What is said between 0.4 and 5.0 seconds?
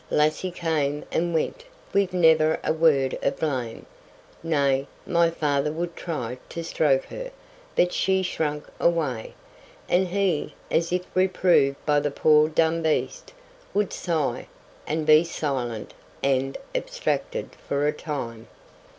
came and went with never a word of blame; nay,